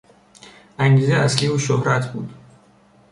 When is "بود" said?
2.13-2.29